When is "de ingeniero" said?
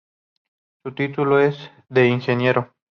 1.89-2.73